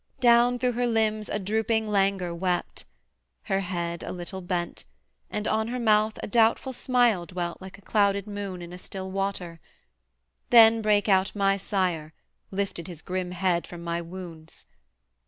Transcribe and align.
Down 0.19 0.57
through 0.57 0.71
her 0.71 0.87
limbs 0.87 1.29
a 1.29 1.37
drooping 1.37 1.87
languor 1.87 2.33
wept: 2.33 2.85
Her 3.43 3.59
head 3.59 4.01
a 4.01 4.11
little 4.11 4.41
bent; 4.41 4.83
and 5.29 5.47
on 5.47 5.67
her 5.67 5.77
mouth 5.79 6.17
A 6.23 6.27
doubtful 6.27 6.73
smile 6.73 7.27
dwelt 7.27 7.61
like 7.61 7.77
a 7.77 7.83
clouded 7.83 8.25
moon 8.25 8.63
In 8.63 8.73
a 8.73 8.79
still 8.79 9.11
water: 9.11 9.59
then 10.49 10.81
brake 10.81 11.07
out 11.07 11.35
my 11.35 11.55
sire, 11.55 12.13
Lifted 12.49 12.87
his 12.87 13.03
grim 13.03 13.29
head 13.29 13.67
from 13.67 13.83
my 13.83 14.01
wounds. 14.01 14.65